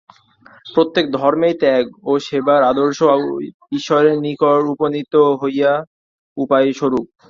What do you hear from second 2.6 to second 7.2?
আদর্শ ঈশ্বরের নিকট উপনীত হইবার উপায়স্বরূপ।